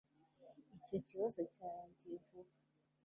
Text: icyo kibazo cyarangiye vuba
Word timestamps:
icyo 0.77 0.97
kibazo 1.05 1.39
cyarangiye 1.53 2.15
vuba 2.25 2.53